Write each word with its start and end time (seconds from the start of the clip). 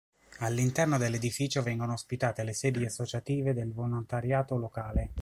All'interno 0.39 0.97
dell'edificio 0.97 1.61
vengono 1.61 1.93
ospitate 1.93 2.43
le 2.43 2.53
sedi 2.53 2.85
associative 2.85 3.53
del 3.53 3.71
volontariato 3.71 4.57
locale. 4.57 5.09